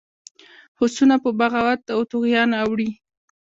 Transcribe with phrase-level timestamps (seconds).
[0.77, 2.89] هوسونه په بغاوت او طغیان اوړي.